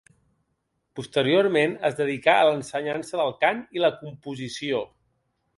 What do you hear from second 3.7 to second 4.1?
i la